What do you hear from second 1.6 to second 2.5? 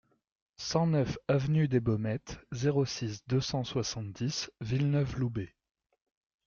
des Baumettes,